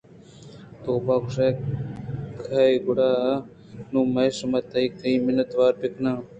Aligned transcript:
توبہ 0.83 1.15
گوٛش 1.23 1.37
کئےاِت 2.41 2.79
گڑا 2.85 3.11
نوں 3.91 4.07
من 4.13 4.27
شمئے 4.37 4.61
تہا 4.69 4.81
کئی 4.99 5.15
منّت 5.25 5.51
وار 5.57 5.73
بہ 5.79 5.87
باں 5.95 6.17